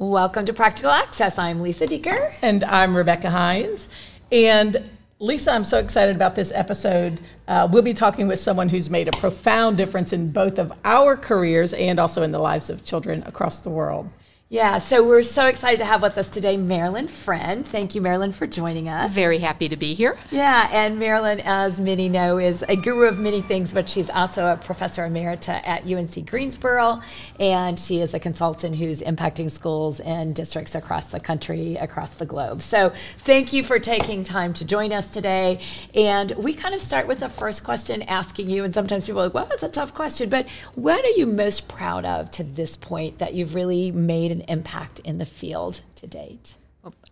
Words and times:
Welcome 0.00 0.46
to 0.46 0.52
Practical 0.52 0.92
Access. 0.92 1.40
I'm 1.40 1.60
Lisa 1.60 1.84
Dieker. 1.84 2.32
And 2.40 2.62
I'm 2.62 2.96
Rebecca 2.96 3.30
Hines. 3.30 3.88
And 4.30 4.88
Lisa, 5.18 5.50
I'm 5.50 5.64
so 5.64 5.80
excited 5.80 6.14
about 6.14 6.36
this 6.36 6.52
episode. 6.52 7.18
Uh, 7.48 7.66
we'll 7.68 7.82
be 7.82 7.94
talking 7.94 8.28
with 8.28 8.38
someone 8.38 8.68
who's 8.68 8.90
made 8.90 9.08
a 9.08 9.18
profound 9.18 9.76
difference 9.76 10.12
in 10.12 10.30
both 10.30 10.60
of 10.60 10.72
our 10.84 11.16
careers 11.16 11.72
and 11.72 11.98
also 11.98 12.22
in 12.22 12.30
the 12.30 12.38
lives 12.38 12.70
of 12.70 12.84
children 12.84 13.24
across 13.26 13.58
the 13.58 13.70
world. 13.70 14.08
Yeah, 14.50 14.78
so 14.78 15.06
we're 15.06 15.24
so 15.24 15.46
excited 15.46 15.78
to 15.80 15.84
have 15.84 16.00
with 16.00 16.16
us 16.16 16.30
today 16.30 16.56
Marilyn 16.56 17.06
Friend. 17.06 17.68
Thank 17.68 17.94
you, 17.94 18.00
Marilyn, 18.00 18.32
for 18.32 18.46
joining 18.46 18.88
us. 18.88 19.12
Very 19.12 19.40
happy 19.40 19.68
to 19.68 19.76
be 19.76 19.92
here. 19.92 20.16
Yeah, 20.30 20.70
and 20.72 20.98
Marilyn, 20.98 21.40
as 21.40 21.78
many 21.78 22.08
know, 22.08 22.38
is 22.38 22.64
a 22.66 22.74
guru 22.74 23.08
of 23.08 23.18
many 23.18 23.42
things, 23.42 23.74
but 23.74 23.90
she's 23.90 24.08
also 24.08 24.50
a 24.50 24.56
professor 24.56 25.02
emerita 25.02 25.60
at 25.68 25.84
UNC 25.84 26.26
Greensboro, 26.26 27.02
and 27.38 27.78
she 27.78 28.00
is 28.00 28.14
a 28.14 28.18
consultant 28.18 28.76
who's 28.76 29.02
impacting 29.02 29.50
schools 29.50 30.00
and 30.00 30.34
districts 30.34 30.74
across 30.74 31.10
the 31.10 31.20
country, 31.20 31.76
across 31.76 32.14
the 32.14 32.24
globe. 32.24 32.62
So 32.62 32.88
thank 33.18 33.52
you 33.52 33.62
for 33.62 33.78
taking 33.78 34.24
time 34.24 34.54
to 34.54 34.64
join 34.64 34.94
us 34.94 35.10
today. 35.10 35.60
And 35.94 36.32
we 36.38 36.54
kind 36.54 36.74
of 36.74 36.80
start 36.80 37.06
with 37.06 37.20
the 37.20 37.28
first 37.28 37.64
question 37.64 38.00
asking 38.04 38.48
you, 38.48 38.64
and 38.64 38.72
sometimes 38.72 39.04
people 39.04 39.20
are 39.20 39.24
like, 39.24 39.34
well, 39.34 39.46
that's 39.46 39.62
a 39.62 39.68
tough 39.68 39.92
question, 39.92 40.30
but 40.30 40.46
what 40.74 41.04
are 41.04 41.10
you 41.18 41.26
most 41.26 41.68
proud 41.68 42.06
of 42.06 42.30
to 42.30 42.44
this 42.44 42.78
point 42.78 43.18
that 43.18 43.34
you've 43.34 43.54
really 43.54 43.92
made 43.92 44.37
an 44.40 44.44
impact 44.48 45.00
in 45.00 45.18
the 45.18 45.26
field 45.26 45.82
to 45.96 46.06
date? 46.06 46.54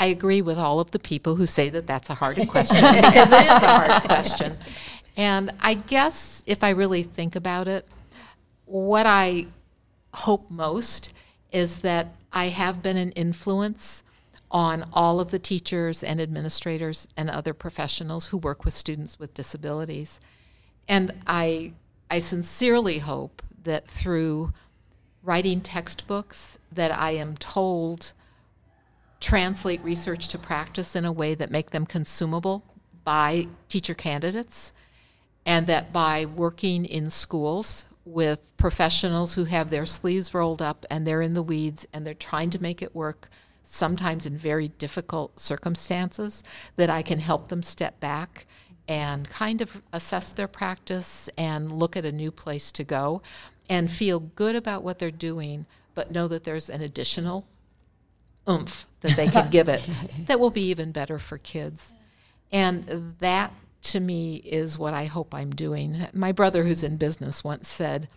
I 0.00 0.06
agree 0.06 0.42
with 0.42 0.58
all 0.58 0.80
of 0.80 0.90
the 0.92 0.98
people 0.98 1.36
who 1.36 1.46
say 1.46 1.68
that 1.70 1.86
that's 1.86 2.10
a 2.10 2.14
hard 2.14 2.36
question 2.48 2.80
because 2.94 3.32
it 3.32 3.42
is 3.42 3.62
a 3.62 3.66
hard 3.66 4.02
question. 4.04 4.56
And 5.16 5.52
I 5.60 5.74
guess 5.74 6.42
if 6.46 6.62
I 6.62 6.70
really 6.70 7.02
think 7.02 7.36
about 7.36 7.68
it, 7.68 7.86
what 8.66 9.06
I 9.06 9.46
hope 10.14 10.50
most 10.50 11.12
is 11.52 11.78
that 11.78 12.08
I 12.32 12.48
have 12.48 12.82
been 12.82 12.96
an 12.96 13.12
influence 13.12 14.02
on 14.50 14.88
all 14.92 15.20
of 15.20 15.30
the 15.30 15.38
teachers 15.38 16.04
and 16.04 16.20
administrators 16.20 17.08
and 17.16 17.28
other 17.28 17.52
professionals 17.52 18.26
who 18.26 18.36
work 18.36 18.64
with 18.64 18.74
students 18.74 19.18
with 19.18 19.34
disabilities. 19.34 20.20
And 20.88 21.12
I, 21.26 21.72
I 22.10 22.20
sincerely 22.20 22.98
hope 22.98 23.42
that 23.64 23.88
through 23.88 24.52
writing 25.26 25.60
textbooks 25.60 26.58
that 26.72 26.96
I 26.96 27.10
am 27.10 27.36
told 27.36 28.12
translate 29.20 29.82
research 29.82 30.28
to 30.28 30.38
practice 30.38 30.94
in 30.94 31.04
a 31.04 31.12
way 31.12 31.34
that 31.34 31.50
make 31.50 31.70
them 31.70 31.84
consumable 31.84 32.62
by 33.04 33.48
teacher 33.68 33.94
candidates 33.94 34.72
and 35.44 35.66
that 35.66 35.92
by 35.92 36.24
working 36.24 36.84
in 36.84 37.10
schools 37.10 37.86
with 38.04 38.40
professionals 38.56 39.34
who 39.34 39.44
have 39.44 39.70
their 39.70 39.84
sleeves 39.84 40.32
rolled 40.32 40.62
up 40.62 40.86
and 40.90 41.06
they're 41.06 41.22
in 41.22 41.34
the 41.34 41.42
weeds 41.42 41.86
and 41.92 42.06
they're 42.06 42.14
trying 42.14 42.50
to 42.50 42.62
make 42.62 42.80
it 42.80 42.94
work 42.94 43.28
sometimes 43.64 44.26
in 44.26 44.38
very 44.38 44.68
difficult 44.68 45.40
circumstances 45.40 46.44
that 46.76 46.88
I 46.88 47.02
can 47.02 47.18
help 47.18 47.48
them 47.48 47.64
step 47.64 47.98
back 47.98 48.46
and 48.88 49.28
kind 49.28 49.60
of 49.60 49.82
assess 49.92 50.30
their 50.32 50.48
practice 50.48 51.28
and 51.36 51.72
look 51.72 51.96
at 51.96 52.04
a 52.04 52.12
new 52.12 52.30
place 52.30 52.70
to 52.72 52.84
go 52.84 53.22
and 53.68 53.90
feel 53.90 54.20
good 54.20 54.54
about 54.54 54.84
what 54.84 54.98
they're 54.98 55.10
doing, 55.10 55.66
but 55.94 56.10
know 56.10 56.28
that 56.28 56.44
there's 56.44 56.70
an 56.70 56.82
additional 56.82 57.46
oomph 58.48 58.86
that 59.00 59.16
they 59.16 59.26
can 59.28 59.50
give 59.50 59.68
it 59.68 59.88
that 60.26 60.38
will 60.38 60.50
be 60.50 60.68
even 60.68 60.92
better 60.92 61.18
for 61.18 61.38
kids. 61.38 61.94
And 62.52 63.14
that 63.18 63.52
to 63.82 64.00
me 64.00 64.36
is 64.36 64.78
what 64.78 64.94
I 64.94 65.06
hope 65.06 65.34
I'm 65.34 65.50
doing. 65.50 66.06
My 66.12 66.32
brother, 66.32 66.64
who's 66.64 66.84
in 66.84 66.96
business, 66.96 67.42
once 67.42 67.68
said, 67.68 68.08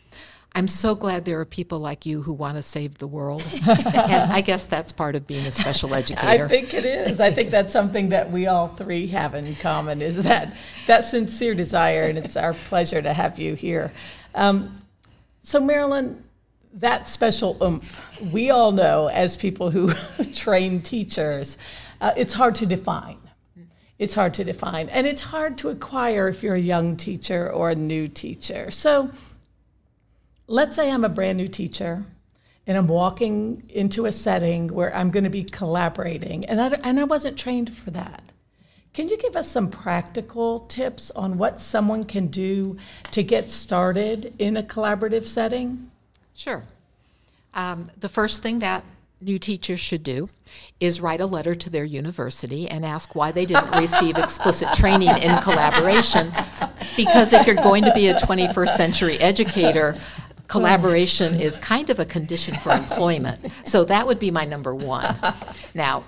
I'm 0.55 0.67
so 0.67 0.95
glad 0.95 1.25
there 1.25 1.39
are 1.39 1.45
people 1.45 1.79
like 1.79 2.05
you 2.05 2.23
who 2.23 2.33
want 2.33 2.57
to 2.57 2.63
save 2.63 2.97
the 2.97 3.07
world. 3.07 3.45
and 3.67 4.31
I 4.33 4.41
guess 4.41 4.65
that's 4.65 4.91
part 4.91 5.15
of 5.15 5.27
being 5.27 5.45
a 5.45 5.51
special 5.51 5.93
educator. 5.93 6.45
I 6.45 6.47
think 6.47 6.73
it 6.73 6.85
is. 6.85 7.19
I 7.19 7.31
think 7.31 7.51
that's 7.51 7.71
something 7.71 8.09
that 8.09 8.31
we 8.31 8.47
all 8.47 8.67
three 8.67 9.07
have 9.07 9.35
in 9.35 9.55
common 9.57 10.01
is 10.01 10.23
that 10.23 10.53
that 10.87 11.03
sincere 11.03 11.53
desire, 11.53 12.05
and 12.05 12.17
it's 12.17 12.35
our 12.35 12.53
pleasure 12.53 13.01
to 13.01 13.13
have 13.13 13.37
you 13.37 13.53
here. 13.53 13.91
Um, 14.33 14.81
so, 15.39 15.59
Marilyn, 15.59 16.23
that 16.73 17.07
special 17.07 17.57
oomph, 17.61 18.03
we 18.31 18.49
all 18.49 18.71
know 18.71 19.07
as 19.07 19.37
people 19.37 19.69
who 19.71 19.93
train 20.33 20.81
teachers, 20.81 21.57
uh, 22.01 22.13
it's 22.17 22.33
hard 22.33 22.55
to 22.55 22.65
define. 22.65 23.17
It's 23.99 24.13
hard 24.13 24.33
to 24.35 24.43
define, 24.45 24.89
and 24.89 25.05
it's 25.05 25.21
hard 25.21 25.57
to 25.59 25.69
acquire 25.69 26.27
if 26.29 26.41
you're 26.41 26.55
a 26.55 26.59
young 26.59 26.95
teacher 26.95 27.51
or 27.51 27.69
a 27.69 27.75
new 27.75 28.07
teacher. 28.07 28.71
So, 28.71 29.11
let's 30.49 30.75
say 30.75 30.91
I'm 30.91 31.05
a 31.05 31.09
brand 31.09 31.37
new 31.37 31.47
teacher 31.47 32.03
and 32.65 32.77
I'm 32.77 32.87
walking 32.87 33.63
into 33.69 34.05
a 34.05 34.11
setting 34.11 34.67
where 34.67 34.93
I'm 34.95 35.11
going 35.11 35.23
to 35.23 35.29
be 35.29 35.43
collaborating, 35.43 36.45
and 36.45 36.61
I, 36.61 36.67
and 36.83 36.99
I 36.99 37.03
wasn't 37.03 37.35
trained 37.35 37.73
for 37.75 37.89
that. 37.91 38.31
Can 38.93 39.07
you 39.07 39.17
give 39.17 39.35
us 39.35 39.47
some 39.47 39.71
practical 39.71 40.59
tips 40.61 41.09
on 41.11 41.39
what 41.39 41.59
someone 41.59 42.03
can 42.03 42.27
do 42.27 42.77
to 43.11 43.23
get 43.23 43.49
started 43.49 44.35
in 44.37 44.57
a 44.57 44.61
collaborative 44.61 45.23
setting? 45.23 45.89
Sure. 46.35 46.63
Um, 47.55 47.89
the 47.99 48.09
first 48.09 48.43
thing 48.43 48.59
that 48.59 48.83
new 49.21 49.39
teachers 49.39 49.79
should 49.79 50.03
do 50.03 50.29
is 50.79 51.01
write 51.01 51.21
a 51.21 51.25
letter 51.25 51.53
to 51.53 51.69
their 51.69 51.83
university 51.83 52.69
and 52.69 52.85
ask 52.85 53.15
why 53.15 53.31
they 53.31 53.45
didn't 53.45 53.71
receive 53.71 54.17
explicit 54.17 54.71
training 54.73 55.09
in 55.09 55.37
collaboration. 55.41 56.31
Because 56.95 57.33
if 57.33 57.47
you're 57.47 57.55
going 57.55 57.83
to 57.83 57.93
be 57.93 58.07
a 58.07 58.15
21st 58.15 58.69
century 58.69 59.19
educator, 59.19 59.95
collaboration 60.49 61.39
is 61.39 61.57
kind 61.59 61.89
of 61.89 61.99
a 61.99 62.05
condition 62.05 62.53
for 62.55 62.71
employment. 62.73 63.39
So 63.63 63.85
that 63.85 64.05
would 64.05 64.19
be 64.19 64.31
my 64.31 64.43
number 64.43 64.75
one. 64.75 65.15
Now, 65.73 66.03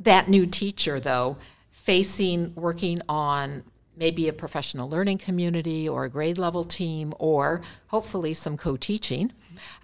that 0.00 0.28
new 0.28 0.46
teacher, 0.46 1.00
though, 1.00 1.38
facing 1.70 2.52
working 2.54 3.00
on 3.08 3.62
maybe 3.96 4.28
a 4.28 4.32
professional 4.32 4.88
learning 4.88 5.18
community 5.18 5.88
or 5.88 6.04
a 6.04 6.10
grade 6.10 6.38
level 6.38 6.64
team 6.64 7.14
or 7.18 7.62
hopefully 7.86 8.34
some 8.34 8.56
co 8.56 8.76
teaching. 8.76 9.32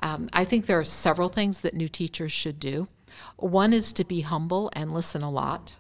Um, 0.01 0.29
I 0.33 0.45
think 0.45 0.67
there 0.67 0.81
are 0.81 0.85
several 0.85 1.29
things 1.29 1.61
that 1.61 1.75
new 1.75 1.89
teachers 1.89 2.33
should 2.33 2.59
do. 2.59 2.89
One 3.37 3.73
is 3.73 3.93
to 3.95 4.05
be 4.05 4.23
humble 4.23 4.71
and 4.75 4.93
listen 4.93 5.23
a 5.23 5.31
lot, 5.31 5.77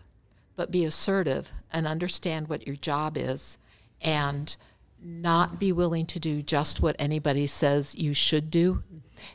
but 0.56 0.70
be 0.70 0.84
assertive 0.84 1.50
and 1.72 1.86
understand 1.86 2.48
what 2.48 2.66
your 2.66 2.76
job 2.76 3.16
is 3.16 3.58
and 4.00 4.56
not 5.02 5.58
be 5.58 5.72
willing 5.72 6.06
to 6.06 6.18
do 6.18 6.42
just 6.42 6.82
what 6.82 6.96
anybody 6.98 7.46
says 7.46 7.94
you 7.94 8.14
should 8.14 8.50
do. 8.50 8.82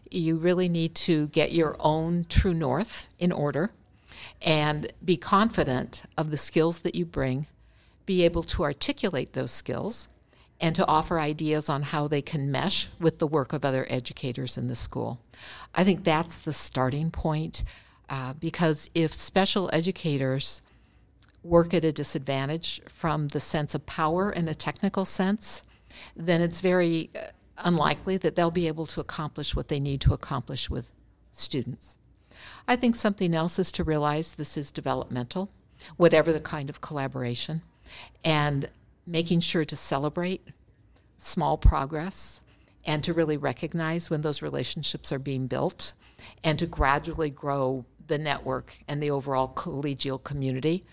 You 0.09 0.37
really 0.37 0.69
need 0.69 0.95
to 0.95 1.27
get 1.27 1.51
your 1.51 1.75
own 1.79 2.25
true 2.29 2.53
north 2.53 3.09
in 3.19 3.31
order 3.31 3.71
and 4.41 4.91
be 5.03 5.17
confident 5.17 6.03
of 6.17 6.31
the 6.31 6.37
skills 6.37 6.79
that 6.79 6.95
you 6.95 7.05
bring, 7.05 7.47
be 8.05 8.23
able 8.23 8.43
to 8.43 8.63
articulate 8.63 9.33
those 9.33 9.51
skills, 9.51 10.07
and 10.59 10.75
to 10.75 10.85
offer 10.85 11.19
ideas 11.19 11.69
on 11.69 11.81
how 11.81 12.07
they 12.07 12.21
can 12.21 12.51
mesh 12.51 12.87
with 12.99 13.19
the 13.19 13.27
work 13.27 13.51
of 13.51 13.65
other 13.65 13.85
educators 13.89 14.57
in 14.57 14.67
the 14.67 14.75
school. 14.75 15.19
I 15.73 15.83
think 15.83 16.03
that's 16.03 16.37
the 16.37 16.53
starting 16.53 17.11
point 17.11 17.63
uh, 18.09 18.33
because 18.33 18.89
if 18.93 19.13
special 19.13 19.69
educators 19.73 20.61
work 21.43 21.73
at 21.73 21.83
a 21.83 21.91
disadvantage 21.91 22.81
from 22.87 23.27
the 23.29 23.39
sense 23.39 23.75
of 23.75 23.85
power 23.85 24.31
in 24.31 24.47
a 24.47 24.55
technical 24.55 25.05
sense, 25.05 25.63
then 26.15 26.41
it's 26.41 26.61
very 26.61 27.09
uh, 27.15 27.27
unlikely 27.59 28.17
that 28.17 28.35
they'll 28.35 28.51
be 28.51 28.67
able 28.67 28.85
to 28.87 29.01
accomplish 29.01 29.55
what 29.55 29.67
they 29.67 29.79
need 29.79 30.01
to 30.01 30.13
accomplish 30.13 30.69
with 30.69 30.89
students. 31.31 31.97
I 32.67 32.75
think 32.75 32.95
something 32.95 33.33
else 33.33 33.59
is 33.59 33.71
to 33.73 33.83
realize 33.83 34.33
this 34.33 34.57
is 34.57 34.71
developmental, 34.71 35.49
whatever 35.97 36.31
the 36.31 36.39
kind 36.39 36.69
of 36.69 36.81
collaboration, 36.81 37.61
and 38.23 38.69
making 39.05 39.41
sure 39.41 39.65
to 39.65 39.75
celebrate 39.75 40.47
small 41.17 41.57
progress 41.57 42.41
and 42.85 43.03
to 43.03 43.13
really 43.13 43.37
recognize 43.37 44.09
when 44.09 44.21
those 44.21 44.41
relationships 44.41 45.11
are 45.11 45.19
being 45.19 45.47
built 45.47 45.93
and 46.43 46.59
to 46.59 46.65
gradually 46.65 47.29
grow 47.29 47.85
the 48.07 48.17
network 48.17 48.73
and 48.87 49.01
the 49.01 49.11
overall 49.11 49.47
collegial 49.55 50.21
community 50.21 50.85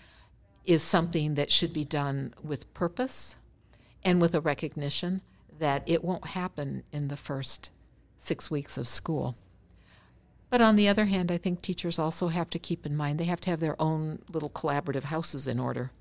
is 0.65 0.83
something 0.83 1.35
that 1.35 1.51
should 1.51 1.73
be 1.73 1.85
done 1.85 2.33
with 2.43 2.73
purpose 2.73 3.35
and 4.03 4.21
with 4.21 4.35
a 4.35 4.41
recognition 4.41 5.21
that 5.59 5.83
it 5.85 6.03
won't 6.03 6.27
happen 6.27 6.83
in 6.91 7.07
the 7.07 7.17
first 7.17 7.71
six 8.17 8.49
weeks 8.49 8.77
of 8.77 8.87
school. 8.87 9.35
But 10.49 10.61
on 10.61 10.75
the 10.75 10.87
other 10.87 11.05
hand, 11.05 11.31
I 11.31 11.37
think 11.37 11.61
teachers 11.61 11.97
also 11.97 12.27
have 12.27 12.49
to 12.49 12.59
keep 12.59 12.85
in 12.85 12.95
mind 12.95 13.19
they 13.19 13.25
have 13.25 13.41
to 13.41 13.49
have 13.49 13.59
their 13.59 13.81
own 13.81 14.19
little 14.31 14.49
collaborative 14.49 15.03
houses 15.03 15.47
in 15.47 15.59
order 15.59 15.91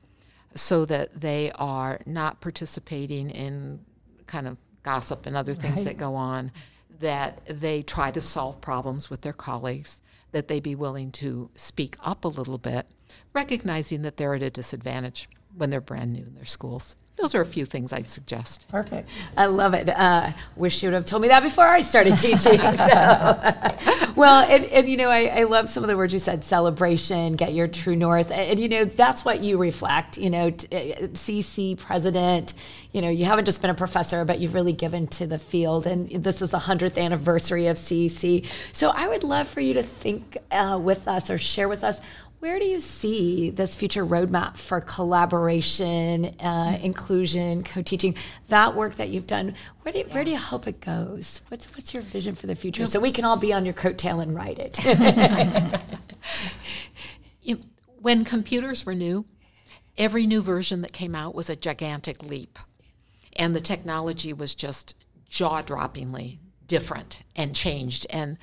so 0.54 0.84
that 0.86 1.20
they 1.20 1.52
are 1.54 2.00
not 2.06 2.40
participating 2.40 3.30
in 3.30 3.80
kind 4.26 4.48
of 4.48 4.56
gossip 4.82 5.26
and 5.26 5.36
other 5.36 5.54
things 5.54 5.76
right. 5.76 5.84
that 5.84 5.96
go 5.96 6.14
on, 6.16 6.50
that 6.98 7.40
they 7.46 7.82
try 7.82 8.10
to 8.10 8.20
solve 8.20 8.60
problems 8.60 9.08
with 9.08 9.20
their 9.20 9.32
colleagues, 9.32 10.00
that 10.32 10.48
they 10.48 10.60
be 10.60 10.74
willing 10.74 11.10
to 11.12 11.50
speak 11.54 11.96
up 12.02 12.24
a 12.24 12.28
little 12.28 12.58
bit, 12.58 12.86
recognizing 13.32 14.02
that 14.02 14.16
they're 14.16 14.34
at 14.34 14.42
a 14.42 14.50
disadvantage 14.50 15.28
when 15.56 15.70
they're 15.70 15.81
brand 15.81 16.12
new 16.12 16.25
in 16.25 16.35
their 16.35 16.44
schools. 16.44 16.97
those 17.17 17.35
are 17.35 17.43
a 17.43 17.47
few 17.47 17.67
things 17.67 17.93
I'd 17.93 18.08
suggest. 18.08 18.67
Perfect. 18.69 19.11
I 19.37 19.44
love 19.44 19.75
it. 19.75 19.91
Uh, 19.91 20.31
wish 20.56 20.82
you 20.82 20.88
would 20.88 20.94
have 20.94 21.05
told 21.05 21.20
me 21.20 21.29
that 21.29 21.43
before 21.43 21.67
I 21.67 21.82
started 21.82 22.17
teaching. 22.17 22.58
so, 22.58 24.14
well, 24.17 24.43
and, 24.49 24.64
and 24.64 24.88
you 24.88 24.97
know, 24.97 25.11
I, 25.11 25.25
I, 25.26 25.43
love 25.44 25.69
some 25.69 25.85
of 25.85 25.88
the 25.88 25.99
words 25.99 26.14
you 26.14 26.19
said: 26.19 26.44
celebration, 26.44 27.35
get 27.35 27.52
your 27.52 27.69
true 27.69 27.94
north, 27.94 28.31
and, 28.31 28.52
and 28.52 28.61
you 28.61 28.69
know, 28.69 28.87
that's 28.87 29.23
what 29.23 29.41
you 29.41 29.58
reflect. 29.58 30.17
You 30.17 30.31
know, 30.31 30.50
CEC 30.50 31.75
uh, 31.75 31.76
president. 31.76 32.55
You 32.93 33.02
know, 33.02 33.11
you 33.11 33.26
haven't 33.26 33.44
just 33.44 33.61
been 33.61 33.70
a 33.70 33.75
professor, 33.75 34.25
but 34.25 34.41
you've 34.41 34.55
really 34.55 34.73
given 34.73 35.06
to 35.08 35.26
the 35.26 35.38
field, 35.38 35.87
and 35.87 36.08
this 36.25 36.41
is 36.41 36.52
the 36.52 36.58
hundredth 36.58 36.97
anniversary 36.97 37.67
of 37.67 37.76
CEC. 37.76 38.47
So, 38.73 38.93
I 38.94 39.08
would 39.08 39.25
love 39.25 39.47
for 39.47 39.61
you 39.61 39.75
to 39.75 39.82
think 39.82 40.38
uh, 40.50 40.81
with 40.82 41.06
us 41.06 41.29
or 41.29 41.37
share 41.37 41.69
with 41.69 41.85
us 41.85 42.00
where 42.40 42.58
do 42.58 42.64
you 42.64 42.81
see 42.81 43.50
this 43.50 43.76
future 43.76 44.04
roadmap 44.04 44.56
for 44.56 44.81
collaboration, 44.81 46.25
uh, 46.40 46.78
inclusion, 46.82 47.62
co-teaching, 47.62 48.16
that 48.48 48.75
work 48.75 48.94
that 48.96 49.10
you've 49.10 49.26
done? 49.26 49.54
Where 49.82 49.92
do 49.92 49.98
you, 49.98 50.06
yeah. 50.08 50.14
where 50.14 50.25
do 50.25 50.31
you 50.31 50.38
hope 50.38 50.66
it 50.66 50.81
goes? 50.81 51.42
What's 51.48 51.66
what's 51.75 51.92
your 51.92 52.02
vision 52.02 52.34
for 52.34 52.46
the 52.46 52.54
future? 52.54 52.87
So 52.87 52.98
we 52.98 53.12
can 53.12 53.26
all 53.26 53.37
be 53.37 53.52
on 53.52 53.66
your 53.66 53.75
coattail 53.75 54.22
and 54.22 54.34
write 54.34 54.58
it. 54.58 54.81
when 58.00 58.25
computers 58.25 58.87
were 58.87 58.94
new, 58.94 59.26
every 59.98 60.26
new 60.26 60.40
version 60.40 60.81
that 60.81 60.94
came 60.94 61.14
out 61.14 61.34
was 61.34 61.50
a 61.50 61.56
gigantic 61.56 62.22
leap, 62.22 62.58
and 63.37 63.54
the 63.54 63.60
technology 63.60 64.32
was 64.32 64.54
just 64.54 64.94
jaw-droppingly 65.28 66.38
different 66.66 67.20
and 67.37 67.54
changed, 67.54 68.06
and 68.08 68.38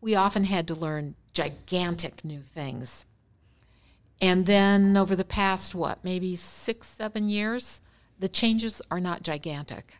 we 0.00 0.14
often 0.14 0.44
had 0.44 0.66
to 0.68 0.74
learn 0.74 1.16
gigantic 1.34 2.24
new 2.24 2.40
things 2.40 3.04
and 4.22 4.46
then 4.46 4.96
over 4.96 5.16
the 5.16 5.24
past, 5.24 5.74
what, 5.74 6.04
maybe 6.04 6.36
six, 6.36 6.86
seven 6.86 7.28
years, 7.28 7.80
the 8.20 8.28
changes 8.28 8.80
are 8.88 9.00
not 9.00 9.24
gigantic. 9.24 9.94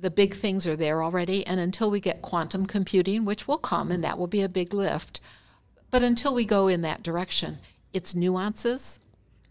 The 0.00 0.10
big 0.10 0.34
things 0.34 0.66
are 0.66 0.76
there 0.76 1.00
already, 1.00 1.46
and 1.46 1.60
until 1.60 1.92
we 1.92 2.00
get 2.00 2.22
quantum 2.22 2.66
computing, 2.66 3.24
which 3.24 3.46
will 3.46 3.58
come, 3.58 3.92
and 3.92 4.02
that 4.02 4.18
will 4.18 4.26
be 4.26 4.42
a 4.42 4.48
big 4.48 4.74
lift, 4.74 5.20
but 5.92 6.02
until 6.02 6.34
we 6.34 6.44
go 6.44 6.66
in 6.66 6.82
that 6.82 7.04
direction, 7.04 7.58
it's 7.92 8.16
nuances 8.16 8.98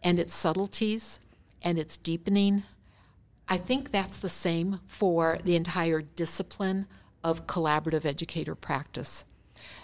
and 0.04 0.20
it's 0.20 0.36
subtleties 0.36 1.20
and 1.62 1.78
it's 1.78 1.98
deepening. 1.98 2.64
I 3.48 3.58
think 3.58 3.92
that's 3.92 4.18
the 4.18 4.30
same 4.30 4.82
for 4.88 5.40
the 5.44 5.56
entire 5.56 6.02
discipline 6.02 6.86
of 7.24 7.48
collaborative 7.48 8.06
educator 8.06 8.56
practice. 8.56 9.24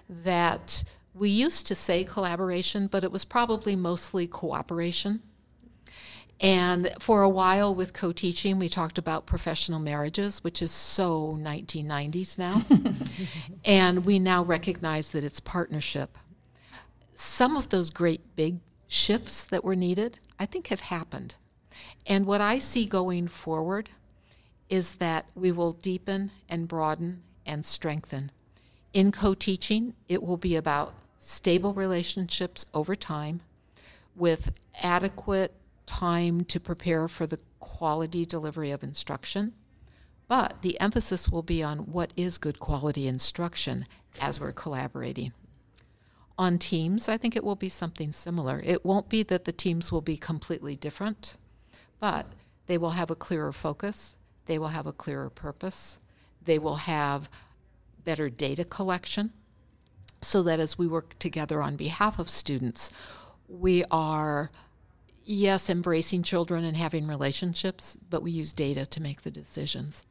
That 0.10 0.84
we 1.16 1.30
used 1.30 1.66
to 1.68 1.76
say 1.76 2.04
collaboration, 2.04 2.88
but 2.88 3.04
it 3.04 3.12
was 3.12 3.24
probably 3.24 3.76
mostly 3.76 4.28
cooperation. 4.28 5.22
And 6.42 6.92
for 7.00 7.22
a 7.22 7.30
while 7.30 7.74
with 7.74 7.94
co 7.94 8.12
teaching, 8.12 8.60
we 8.60 8.68
talked 8.68 8.98
about 8.98 9.26
professional 9.26 9.80
marriages, 9.80 10.44
which 10.44 10.62
is 10.62 10.72
so 10.72 11.38
1990s 11.40 12.38
now. 12.38 12.62
and 13.66 14.06
we 14.06 14.20
now 14.20 14.44
recognize 14.44 15.12
that 15.12 15.24
it's 15.24 15.40
partnership. 15.40 16.18
Some 17.16 17.56
of 17.56 17.70
those 17.70 17.90
great 17.90 18.36
big 18.36 18.60
shifts 18.90 19.46
that 19.46 19.64
were 19.64 19.78
needed, 19.78 20.20
I 20.38 20.46
think, 20.46 20.68
have 20.68 20.82
happened. 20.82 21.36
And 22.06 22.26
what 22.26 22.42
I 22.42 22.60
see 22.60 22.86
going 22.86 23.30
forward 23.30 23.90
is 24.68 24.96
that 24.96 25.28
we 25.34 25.54
will 25.54 25.72
deepen 25.72 26.32
and 26.50 26.68
broaden 26.68 27.24
and 27.46 27.64
strengthen. 27.64 28.32
In 28.92 29.14
co 29.14 29.34
teaching, 29.34 29.94
it 30.10 30.22
will 30.22 30.38
be 30.38 30.58
about 30.58 30.94
stable 31.18 31.74
relationships 31.74 32.66
over 32.74 32.96
time 32.96 33.42
with 34.16 34.52
adequate 34.82 35.54
time 35.86 36.44
to 36.46 36.60
prepare 36.60 37.08
for 37.08 37.28
the 37.28 37.40
quality 37.60 38.26
delivery 38.26 38.72
of 38.72 38.84
instruction. 38.84 39.54
But 40.28 40.62
the 40.62 40.80
emphasis 40.80 41.30
will 41.30 41.44
be 41.44 41.62
on 41.62 41.80
what 41.80 42.12
is 42.16 42.38
good 42.38 42.60
quality 42.60 43.08
instruction 43.08 43.86
as 44.20 44.40
we're 44.40 44.52
collaborating. 44.52 45.34
On 46.38 46.58
teams, 46.58 47.08
I 47.08 47.18
think 47.18 47.36
it 47.36 47.44
will 47.44 47.56
be 47.56 47.70
something 47.70 48.12
similar. 48.12 48.62
It 48.66 48.84
won't 48.84 49.08
be 49.08 49.24
that 49.24 49.46
the 49.46 49.52
teams 49.52 49.92
will 49.92 50.02
be 50.02 50.18
completely 50.18 50.76
different, 50.76 51.38
but 52.00 52.26
they 52.68 52.78
will 52.78 52.92
have 52.92 53.12
a 53.12 53.16
clearer 53.16 53.54
focus, 53.54 54.16
they 54.48 54.58
will 54.58 54.70
have 54.70 54.88
a 54.88 54.94
clearer 54.94 55.30
purpose, 55.30 56.00
they 56.44 56.60
will 56.60 56.76
have 56.76 57.30
better 58.04 58.30
data 58.30 58.66
collection 58.66 59.32
so 60.26 60.44
that 60.44 60.60
as 60.60 60.78
we 60.78 60.88
work 60.88 61.18
together 61.20 61.62
on 61.62 61.76
behalf 61.76 62.20
of 62.20 62.30
students, 62.30 62.92
we 63.48 63.84
are, 63.92 64.50
yes, 65.24 65.70
embracing 65.70 66.24
children 66.24 66.64
and 66.64 66.76
having 66.76 67.08
relationships, 67.08 67.98
but 68.10 68.24
we 68.24 68.32
use 68.32 68.54
data 68.54 68.86
to 68.86 69.02
make 69.02 69.22
the 69.22 69.32
decisions. 69.32 70.06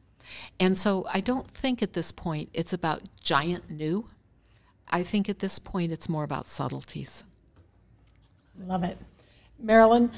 And 0.59 0.77
so 0.77 1.05
I 1.13 1.19
don't 1.19 1.49
think 1.51 1.83
at 1.83 1.93
this 1.93 2.11
point 2.11 2.49
it's 2.53 2.73
about 2.73 3.01
giant 3.21 3.69
new. 3.69 4.07
I 4.89 5.03
think 5.03 5.29
at 5.29 5.39
this 5.39 5.59
point 5.59 5.91
it's 5.91 6.09
more 6.09 6.23
about 6.23 6.47
subtleties. 6.47 7.23
Love 8.65 8.83
it. 8.83 8.97
Marilyn, 9.59 10.11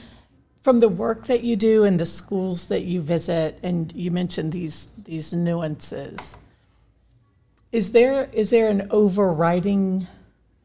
from 0.61 0.79
the 0.79 0.89
work 0.89 1.25
that 1.27 1.44
you 1.44 1.55
do 1.55 1.83
and 1.85 1.99
the 1.99 2.05
schools 2.05 2.67
that 2.67 2.83
you 2.83 3.01
visit, 3.01 3.59
and 3.63 3.91
you 3.94 4.11
mentioned 4.11 4.51
these, 4.51 4.91
these 4.97 5.33
nuances, 5.33 6.38
is 7.71 7.91
there 7.91 8.29
is 8.31 8.49
there 8.49 8.69
an 8.69 8.87
overriding 8.91 10.07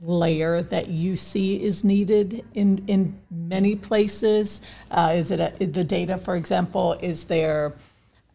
layer 0.01 0.63
that 0.63 0.89
you 0.89 1.15
see 1.15 1.63
is 1.63 1.85
needed 1.85 2.45
in 2.55 2.85
in 2.87 3.19
many 3.31 3.77
places? 3.77 4.63
Uh, 4.91 5.15
is 5.17 5.31
it 5.31 5.41
a, 5.41 5.67
the 5.67 5.85
data, 5.85 6.19
for 6.19 6.37
example? 6.37 6.93
Is 7.01 7.25
there 7.25 7.75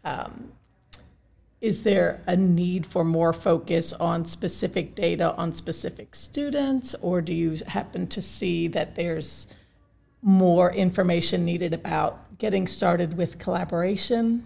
um, 0.03 0.51
is 1.61 1.83
there 1.83 2.21
a 2.27 2.35
need 2.35 2.85
for 2.85 3.03
more 3.03 3.33
focus 3.33 3.93
on 3.93 4.25
specific 4.25 4.95
data 4.95 5.33
on 5.35 5.53
specific 5.53 6.13
students, 6.13 6.93
or 7.01 7.21
do 7.21 7.33
you 7.33 7.59
happen 7.67 8.05
to 8.07 8.21
see 8.21 8.67
that 8.67 8.95
there's 8.95 9.47
more 10.21 10.71
information 10.73 11.45
needed 11.45 11.73
about 11.73 12.37
getting 12.37 12.67
started 12.67 13.15
with 13.17 13.39
collaboration? 13.39 14.43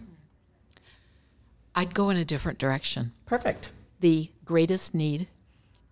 I'd 1.74 1.94
go 1.94 2.09
in 2.09 2.17
a 2.17 2.25
different 2.25 2.59
direction. 2.59 3.13
Perfect 3.25 3.71
the 4.01 4.30
greatest 4.44 4.94
need 4.94 5.27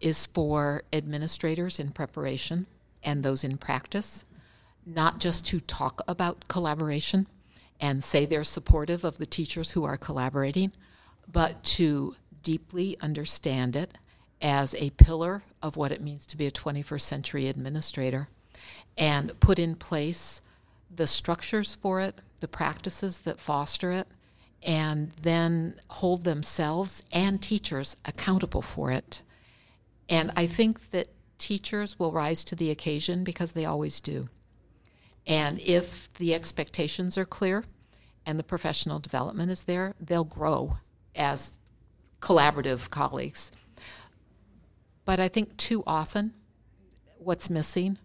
is 0.01 0.25
for 0.25 0.83
administrators 0.91 1.79
in 1.79 1.91
preparation 1.91 2.65
and 3.03 3.23
those 3.23 3.43
in 3.43 3.57
practice, 3.57 4.25
not 4.85 5.19
just 5.19 5.45
to 5.47 5.59
talk 5.61 6.01
about 6.07 6.47
collaboration 6.47 7.27
and 7.79 8.03
say 8.03 8.25
they're 8.25 8.43
supportive 8.43 9.03
of 9.03 9.17
the 9.17 9.25
teachers 9.25 9.71
who 9.71 9.85
are 9.85 9.97
collaborating, 9.97 10.71
but 11.31 11.63
to 11.63 12.15
deeply 12.43 12.97
understand 12.99 13.75
it 13.75 13.97
as 14.41 14.73
a 14.75 14.89
pillar 14.91 15.43
of 15.61 15.75
what 15.75 15.91
it 15.91 16.01
means 16.01 16.25
to 16.25 16.37
be 16.37 16.47
a 16.47 16.51
21st 16.51 17.01
century 17.01 17.47
administrator 17.47 18.27
and 18.97 19.37
put 19.39 19.59
in 19.59 19.75
place 19.75 20.41
the 20.93 21.07
structures 21.07 21.75
for 21.75 21.99
it, 21.99 22.19
the 22.39 22.47
practices 22.47 23.19
that 23.19 23.39
foster 23.39 23.91
it, 23.91 24.07
and 24.63 25.11
then 25.21 25.79
hold 25.89 26.23
themselves 26.23 27.03
and 27.11 27.41
teachers 27.41 27.95
accountable 28.05 28.61
for 28.61 28.91
it. 28.91 29.23
And 30.09 30.31
I 30.35 30.47
think 30.47 30.91
that 30.91 31.07
teachers 31.37 31.97
will 31.97 32.11
rise 32.11 32.43
to 32.45 32.55
the 32.55 32.71
occasion 32.71 33.23
because 33.23 33.53
they 33.53 33.65
always 33.65 34.01
do. 34.01 34.29
And 35.25 35.59
if 35.59 36.11
the 36.17 36.33
expectations 36.33 37.17
are 37.17 37.25
clear 37.25 37.63
and 38.25 38.37
the 38.37 38.43
professional 38.43 38.99
development 38.99 39.51
is 39.51 39.63
there, 39.63 39.95
they'll 39.99 40.23
grow 40.23 40.77
as 41.15 41.59
collaborative 42.21 42.89
colleagues. 42.89 43.51
But 45.05 45.19
I 45.19 45.27
think 45.27 45.55
too 45.57 45.83
often 45.87 46.33
what's 47.17 47.49
missing 47.49 47.97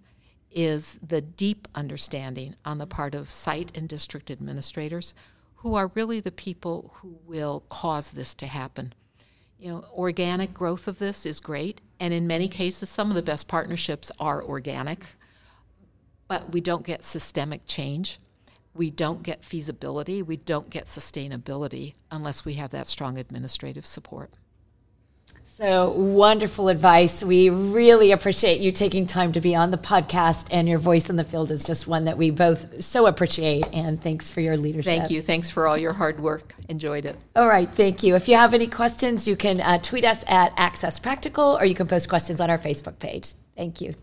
is 0.50 0.98
the 1.06 1.20
deep 1.20 1.66
understanding 1.74 2.54
on 2.64 2.78
the 2.78 2.86
part 2.86 3.14
of 3.14 3.30
site 3.30 3.76
and 3.76 3.88
district 3.88 4.30
administrators 4.30 5.14
who 5.64 5.74
are 5.76 5.90
really 5.94 6.20
the 6.20 6.30
people 6.30 6.92
who 6.96 7.18
will 7.24 7.64
cause 7.70 8.10
this 8.10 8.34
to 8.34 8.46
happen. 8.46 8.92
You 9.58 9.70
know, 9.70 9.84
organic 9.94 10.52
growth 10.52 10.86
of 10.86 10.98
this 10.98 11.24
is 11.24 11.40
great, 11.40 11.80
and 11.98 12.12
in 12.12 12.26
many 12.26 12.48
cases, 12.48 12.90
some 12.90 13.08
of 13.08 13.14
the 13.14 13.22
best 13.22 13.48
partnerships 13.48 14.12
are 14.20 14.44
organic, 14.44 15.06
but 16.28 16.52
we 16.52 16.60
don't 16.60 16.84
get 16.84 17.02
systemic 17.02 17.62
change. 17.64 18.20
We 18.74 18.90
don't 18.90 19.22
get 19.22 19.42
feasibility. 19.42 20.20
We 20.22 20.36
don't 20.36 20.68
get 20.68 20.84
sustainability 20.84 21.94
unless 22.10 22.44
we 22.44 22.54
have 22.54 22.70
that 22.72 22.86
strong 22.86 23.16
administrative 23.16 23.86
support. 23.86 24.34
So 25.56 25.92
wonderful 25.92 26.68
advice. 26.68 27.22
We 27.22 27.48
really 27.48 28.10
appreciate 28.10 28.58
you 28.58 28.72
taking 28.72 29.06
time 29.06 29.30
to 29.34 29.40
be 29.40 29.54
on 29.54 29.70
the 29.70 29.78
podcast, 29.78 30.48
and 30.50 30.68
your 30.68 30.80
voice 30.80 31.08
in 31.08 31.14
the 31.14 31.22
field 31.22 31.52
is 31.52 31.62
just 31.62 31.86
one 31.86 32.06
that 32.06 32.18
we 32.18 32.32
both 32.32 32.82
so 32.82 33.06
appreciate. 33.06 33.68
And 33.72 34.02
thanks 34.02 34.28
for 34.28 34.40
your 34.40 34.56
leadership. 34.56 34.86
Thank 34.86 35.12
you. 35.12 35.22
Thanks 35.22 35.50
for 35.50 35.68
all 35.68 35.78
your 35.78 35.92
hard 35.92 36.18
work. 36.18 36.56
Enjoyed 36.68 37.04
it. 37.04 37.16
All 37.36 37.46
right. 37.46 37.68
Thank 37.68 38.02
you. 38.02 38.16
If 38.16 38.26
you 38.26 38.34
have 38.34 38.52
any 38.52 38.66
questions, 38.66 39.28
you 39.28 39.36
can 39.36 39.60
uh, 39.60 39.78
tweet 39.78 40.04
us 40.04 40.24
at 40.26 40.52
Access 40.56 40.98
Practical 40.98 41.56
or 41.56 41.64
you 41.64 41.76
can 41.76 41.86
post 41.86 42.08
questions 42.08 42.40
on 42.40 42.50
our 42.50 42.58
Facebook 42.58 42.98
page. 42.98 43.34
Thank 43.56 43.80
you. 43.80 43.94